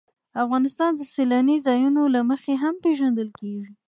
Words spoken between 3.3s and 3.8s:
کېږي.